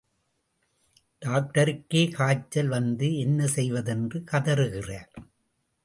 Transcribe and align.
டாக்டருக்கே 1.21 2.11
காய்ச்சல் 2.11 2.67
வந்து 2.67 3.17
என்ன 3.17 3.47
செய்வது 3.47 3.91
என்று 3.91 4.23
கதறுகிறார். 4.31 5.11